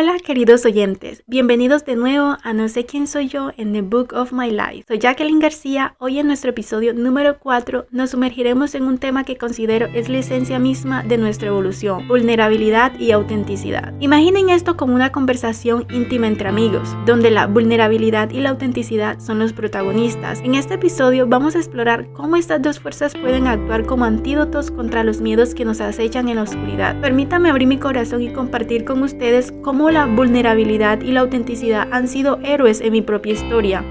[0.00, 4.12] Hola queridos oyentes, bienvenidos de nuevo a No sé quién soy yo en The Book
[4.14, 4.84] of My Life.
[4.86, 9.36] Soy Jacqueline García, hoy en nuestro episodio número 4 nos sumergiremos en un tema que
[9.36, 13.92] considero es la esencia misma de nuestra evolución, vulnerabilidad y autenticidad.
[13.98, 19.40] Imaginen esto como una conversación íntima entre amigos, donde la vulnerabilidad y la autenticidad son
[19.40, 20.38] los protagonistas.
[20.44, 25.02] En este episodio vamos a explorar cómo estas dos fuerzas pueden actuar como antídotos contra
[25.02, 27.00] los miedos que nos acechan en la oscuridad.
[27.00, 32.08] Permítame abrir mi corazón y compartir con ustedes cómo la vulnerabilidad y la autenticidad han
[32.08, 33.84] sido héroes en mi propia historia.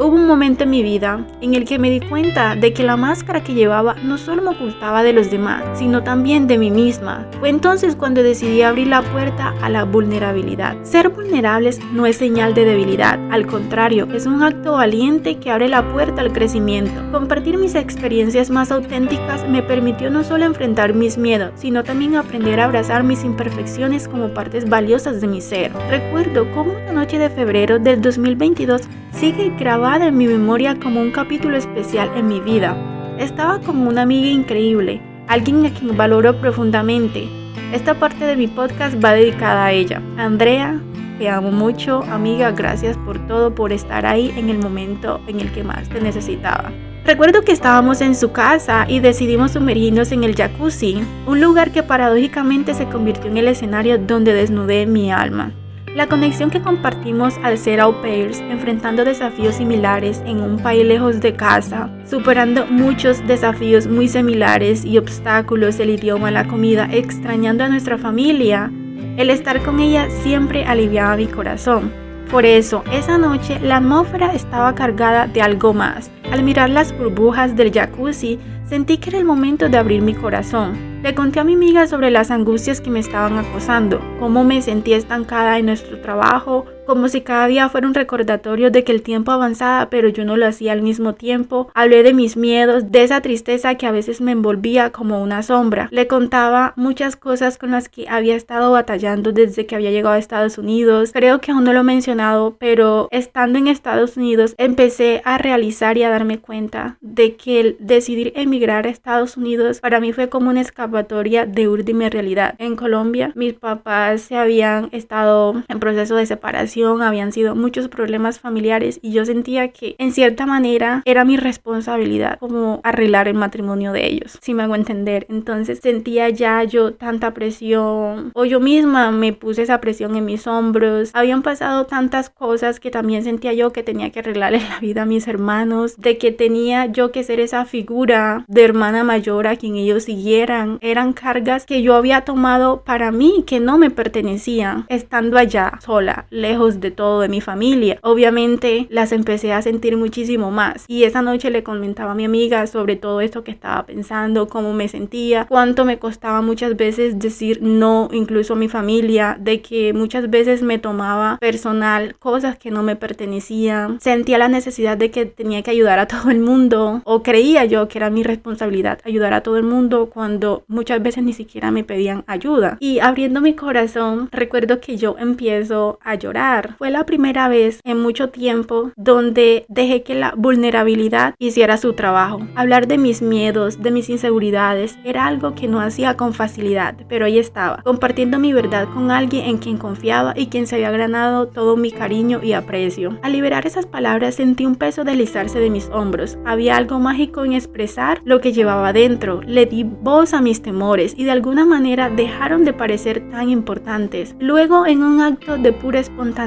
[0.00, 2.96] Hubo un momento en mi vida en el que me di cuenta de que la
[2.96, 7.26] máscara que llevaba no solo me ocultaba de los demás, sino también de mí misma.
[7.40, 10.76] Fue entonces cuando decidí abrir la puerta a la vulnerabilidad.
[10.84, 15.66] Ser vulnerables no es señal de debilidad, al contrario, es un acto valiente que abre
[15.66, 16.92] la puerta al crecimiento.
[17.10, 22.60] Compartir mis experiencias más auténticas me permitió no solo enfrentar mis miedos, sino también aprender
[22.60, 25.72] a abrazar mis imperfecciones como partes valiosas de mi ser.
[25.90, 29.46] Recuerdo cómo una noche de febrero del 2022 sigue
[29.88, 32.76] grabada en mi memoria como un capítulo especial en mi vida.
[33.18, 37.26] Estaba con una amiga increíble, alguien a quien valoro profundamente.
[37.72, 40.02] Esta parte de mi podcast va dedicada a ella.
[40.18, 40.78] Andrea,
[41.18, 45.50] te amo mucho, amiga, gracias por todo, por estar ahí en el momento en el
[45.52, 46.70] que más te necesitaba.
[47.06, 51.82] Recuerdo que estábamos en su casa y decidimos sumergirnos en el jacuzzi, un lugar que
[51.82, 55.54] paradójicamente se convirtió en el escenario donde desnudé mi alma.
[55.94, 61.20] La conexión que compartimos al ser au pairs, enfrentando desafíos similares en un país lejos
[61.20, 67.68] de casa, superando muchos desafíos muy similares y obstáculos, el idioma, la comida, extrañando a
[67.68, 68.70] nuestra familia,
[69.16, 71.92] el estar con ella siempre aliviaba mi corazón.
[72.30, 76.10] Por eso, esa noche la atmósfera estaba cargada de algo más.
[76.30, 78.38] Al mirar las burbujas del jacuzzi,
[78.68, 80.87] sentí que era el momento de abrir mi corazón.
[81.02, 84.96] Le conté a mi amiga sobre las angustias que me estaban acosando, cómo me sentía
[84.96, 89.30] estancada en nuestro trabajo, como si cada día fuera un recordatorio de que el tiempo
[89.30, 91.70] avanzaba, pero yo no lo hacía al mismo tiempo.
[91.74, 95.88] Hablé de mis miedos, de esa tristeza que a veces me envolvía como una sombra.
[95.90, 100.18] Le contaba muchas cosas con las que había estado batallando desde que había llegado a
[100.18, 101.10] Estados Unidos.
[101.12, 105.98] Creo que aún no lo he mencionado, pero estando en Estados Unidos empecé a realizar
[105.98, 110.30] y a darme cuenta de que el decidir emigrar a Estados Unidos para mí fue
[110.30, 112.54] como una escapatoria de última realidad.
[112.56, 118.40] En Colombia mis papás se habían estado en proceso de separación habían sido muchos problemas
[118.40, 123.92] familiares y yo sentía que en cierta manera era mi responsabilidad como arreglar el matrimonio
[123.92, 125.26] de ellos, si me hago entender.
[125.28, 130.46] Entonces sentía ya yo tanta presión o yo misma me puse esa presión en mis
[130.46, 131.10] hombros.
[131.14, 135.06] Habían pasado tantas cosas que también sentía yo que tenía que arreglarle la vida a
[135.06, 139.76] mis hermanos, de que tenía yo que ser esa figura de hermana mayor a quien
[139.76, 140.78] ellos siguieran.
[140.80, 146.26] Eran cargas que yo había tomado para mí que no me pertenecían estando allá sola,
[146.30, 147.98] lejos de todo, de mi familia.
[148.02, 150.84] Obviamente las empecé a sentir muchísimo más.
[150.88, 154.72] Y esa noche le comentaba a mi amiga sobre todo esto que estaba pensando, cómo
[154.72, 159.92] me sentía, cuánto me costaba muchas veces decir no, incluso a mi familia, de que
[159.92, 164.00] muchas veces me tomaba personal cosas que no me pertenecían.
[164.00, 167.88] Sentía la necesidad de que tenía que ayudar a todo el mundo o creía yo
[167.88, 171.84] que era mi responsabilidad ayudar a todo el mundo cuando muchas veces ni siquiera me
[171.84, 172.76] pedían ayuda.
[172.80, 176.47] Y abriendo mi corazón, recuerdo que yo empiezo a llorar
[176.78, 182.40] fue la primera vez en mucho tiempo donde dejé que la vulnerabilidad hiciera su trabajo.
[182.54, 187.26] Hablar de mis miedos, de mis inseguridades, era algo que no hacía con facilidad, pero
[187.26, 191.48] ahí estaba, compartiendo mi verdad con alguien en quien confiaba y quien se había ganado
[191.48, 193.18] todo mi cariño y aprecio.
[193.22, 196.38] Al liberar esas palabras sentí un peso deslizarse de mis hombros.
[196.46, 199.42] Había algo mágico en expresar lo que llevaba dentro.
[199.42, 204.34] Le di voz a mis temores y de alguna manera dejaron de parecer tan importantes.
[204.40, 206.37] Luego, en un acto de pura espontaneidad,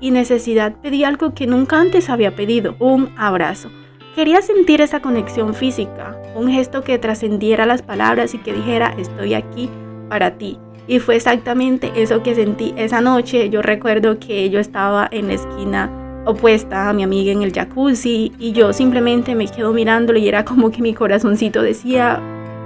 [0.00, 3.68] y necesidad pedí algo que nunca antes había pedido, un abrazo.
[4.14, 9.34] Quería sentir esa conexión física, un gesto que trascendiera las palabras y que dijera estoy
[9.34, 9.68] aquí
[10.08, 10.58] para ti.
[10.88, 13.50] Y fue exactamente eso que sentí esa noche.
[13.50, 15.90] Yo recuerdo que yo estaba en la esquina
[16.24, 20.46] opuesta a mi amiga en el jacuzzi y yo simplemente me quedo mirándole y era
[20.46, 22.20] como que mi corazoncito decía,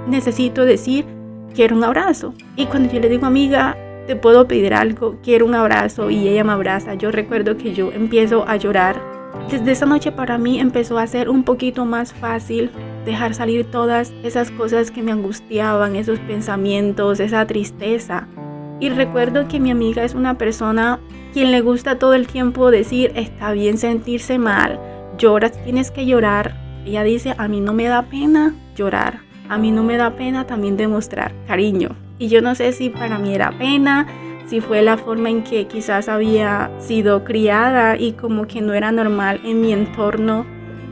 [0.07, 1.05] necesito decir,
[1.53, 2.33] quiero un abrazo.
[2.55, 3.75] Y cuando yo le digo amiga,
[4.07, 6.95] te puedo pedir algo, quiero un abrazo y ella me abraza.
[6.95, 9.01] Yo recuerdo que yo empiezo a llorar.
[9.49, 12.69] Desde esa noche para mí empezó a ser un poquito más fácil
[13.05, 18.27] dejar salir todas esas cosas que me angustiaban, esos pensamientos, esa tristeza.
[18.79, 20.99] Y recuerdo que mi amiga es una persona
[21.33, 24.79] quien le gusta todo el tiempo decir, está bien sentirse mal,
[25.17, 26.57] lloras, tienes que llorar.
[26.85, 30.45] Ella dice, a mí no me da pena llorar, a mí no me da pena
[30.47, 31.95] también demostrar cariño.
[32.21, 34.05] Y yo no sé si para mí era pena,
[34.45, 38.91] si fue la forma en que quizás había sido criada y como que no era
[38.91, 40.45] normal en mi entorno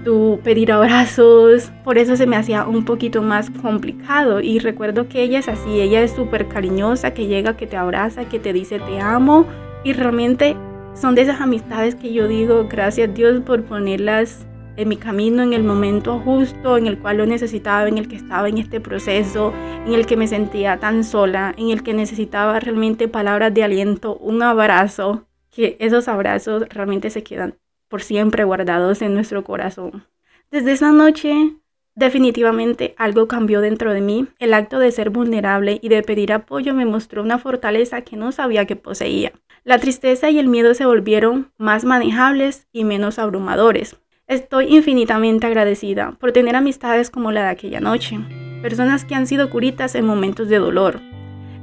[0.03, 4.41] tu pedir abrazos, por eso se me hacía un poquito más complicado.
[4.41, 8.25] Y recuerdo que ella es así, ella es súper cariñosa, que llega, que te abraza,
[8.25, 9.45] que te dice te amo
[9.83, 10.57] y realmente
[10.95, 14.47] son de esas amistades que yo digo gracias Dios por ponerlas
[14.79, 18.15] en mi camino en el momento justo, en el cual lo necesitaba, en el que
[18.15, 19.53] estaba en este proceso,
[19.85, 24.15] en el que me sentía tan sola, en el que necesitaba realmente palabras de aliento,
[24.17, 27.55] un abrazo, que esos abrazos realmente se quedan
[27.89, 30.05] por siempre guardados en nuestro corazón.
[30.49, 31.57] Desde esa noche,
[31.95, 34.27] definitivamente algo cambió dentro de mí.
[34.39, 38.31] El acto de ser vulnerable y de pedir apoyo me mostró una fortaleza que no
[38.31, 39.33] sabía que poseía.
[39.65, 43.97] La tristeza y el miedo se volvieron más manejables y menos abrumadores.
[44.29, 48.19] Estoy infinitamente agradecida por tener amistades como la de aquella noche,
[48.61, 51.01] personas que han sido curitas en momentos de dolor.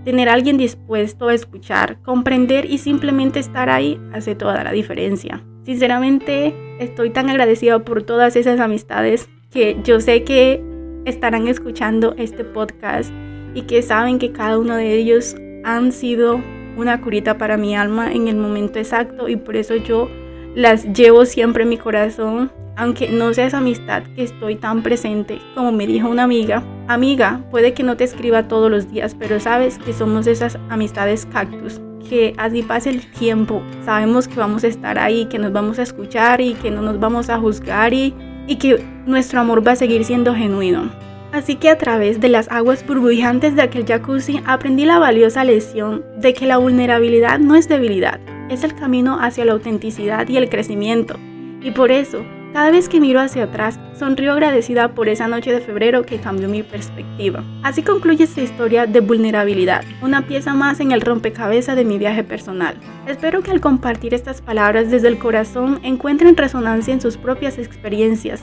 [0.05, 5.45] Tener a alguien dispuesto a escuchar, comprender y simplemente estar ahí hace toda la diferencia.
[5.65, 10.61] Sinceramente, estoy tan agradecida por todas esas amistades que yo sé que
[11.05, 13.13] estarán escuchando este podcast
[13.55, 16.41] y que saben que cada uno de ellos han sido
[16.77, 20.09] una curita para mi alma en el momento exacto y por eso yo
[20.57, 25.39] las llevo siempre en mi corazón, aunque no sea esa amistad que estoy tan presente,
[25.55, 29.39] como me dijo una amiga, amiga, puede que no te escriba todos los días, pero
[29.39, 34.69] sabes que somos esas amistades cactus, que así pase el tiempo, sabemos que vamos a
[34.69, 38.15] estar ahí, que nos vamos a escuchar y que no nos vamos a juzgar y,
[38.47, 40.91] y que nuestro amor va a seguir siendo genuino.
[41.33, 46.03] Así que a través de las aguas burbujantes de aquel jacuzzi aprendí la valiosa lección
[46.17, 50.49] de que la vulnerabilidad no es debilidad, es el camino hacia la autenticidad y el
[50.49, 51.17] crecimiento.
[51.63, 55.61] Y por eso, cada vez que miro hacia atrás, sonrío agradecida por esa noche de
[55.61, 57.45] febrero que cambió mi perspectiva.
[57.63, 62.25] Así concluye esta historia de vulnerabilidad, una pieza más en el rompecabezas de mi viaje
[62.25, 62.77] personal.
[63.07, 68.43] Espero que al compartir estas palabras desde el corazón encuentren resonancia en sus propias experiencias.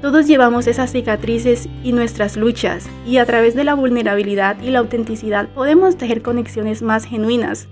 [0.00, 4.80] Todos llevamos esas cicatrices y nuestras luchas, y a través de la vulnerabilidad y la
[4.80, 7.68] autenticidad podemos tejer conexiones más genuinas,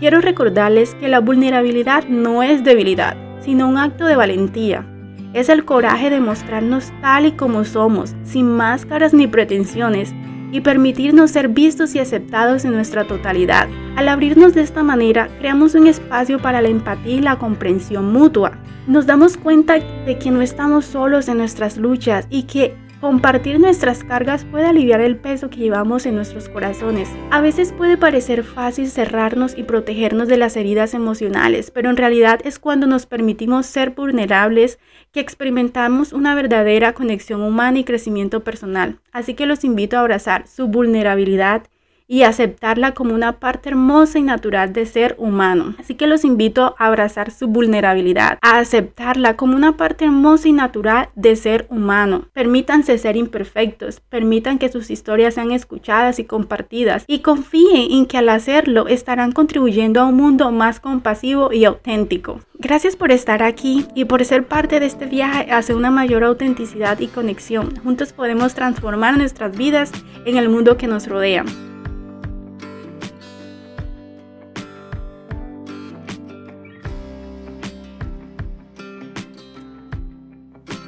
[0.00, 4.86] Quiero recordarles que la vulnerabilidad no es debilidad, sino un acto de valentía.
[5.32, 10.14] Es el coraje de mostrarnos tal y como somos, sin máscaras ni pretensiones,
[10.52, 13.68] y permitirnos ser vistos y aceptados en nuestra totalidad.
[13.96, 18.52] Al abrirnos de esta manera, creamos un espacio para la empatía y la comprensión mutua.
[18.86, 24.02] Nos damos cuenta de que no estamos solos en nuestras luchas y que Compartir nuestras
[24.02, 27.08] cargas puede aliviar el peso que llevamos en nuestros corazones.
[27.30, 32.40] A veces puede parecer fácil cerrarnos y protegernos de las heridas emocionales, pero en realidad
[32.42, 34.80] es cuando nos permitimos ser vulnerables
[35.12, 38.98] que experimentamos una verdadera conexión humana y crecimiento personal.
[39.12, 41.68] Así que los invito a abrazar su vulnerabilidad
[42.08, 45.74] y aceptarla como una parte hermosa y natural de ser humano.
[45.78, 50.52] Así que los invito a abrazar su vulnerabilidad, a aceptarla como una parte hermosa y
[50.52, 52.24] natural de ser humano.
[52.32, 58.16] Permítanse ser imperfectos, permitan que sus historias sean escuchadas y compartidas y confíen en que
[58.16, 62.40] al hacerlo estarán contribuyendo a un mundo más compasivo y auténtico.
[62.54, 66.98] Gracias por estar aquí y por ser parte de este viaje hacia una mayor autenticidad
[66.98, 67.76] y conexión.
[67.84, 69.92] Juntos podemos transformar nuestras vidas
[70.24, 71.44] en el mundo que nos rodea.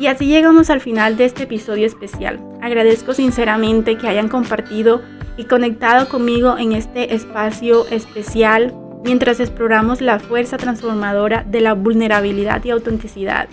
[0.01, 2.41] Y así llegamos al final de este episodio especial.
[2.63, 5.03] Agradezco sinceramente que hayan compartido
[5.37, 12.65] y conectado conmigo en este espacio especial mientras exploramos la fuerza transformadora de la vulnerabilidad
[12.65, 13.51] y autenticidad.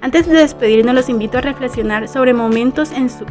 [0.00, 3.26] Antes de despedirnos, los invito a reflexionar sobre momentos en su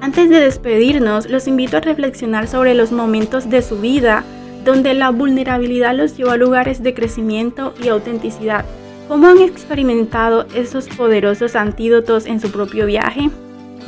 [0.00, 4.24] Antes de despedirnos, los invito a reflexionar sobre los momentos de su vida
[4.64, 8.64] donde la vulnerabilidad los llevó a lugares de crecimiento y autenticidad
[9.08, 13.28] ¿Cómo han experimentado esos poderosos antídotos en su propio viaje?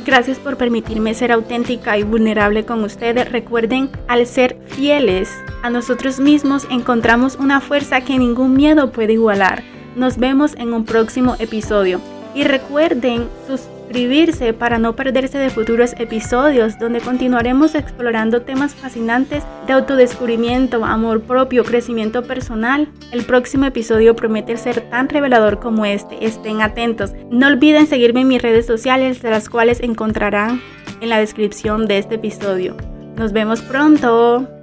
[0.05, 3.31] Gracias por permitirme ser auténtica y vulnerable con ustedes.
[3.31, 5.29] Recuerden, al ser fieles
[5.63, 9.63] a nosotros mismos, encontramos una fuerza que ningún miedo puede igualar.
[9.95, 11.99] Nos vemos en un próximo episodio.
[12.35, 19.43] Y recuerden sus suscribirse para no perderse de futuros episodios donde continuaremos explorando temas fascinantes
[19.65, 22.89] de autodescubrimiento, amor propio, crecimiento personal.
[23.13, 26.25] El próximo episodio promete ser tan revelador como este.
[26.25, 27.13] Estén atentos.
[27.31, 30.61] No olviden seguirme en mis redes sociales, de las cuales encontrarán
[30.99, 32.75] en la descripción de este episodio.
[33.15, 34.56] Nos vemos pronto.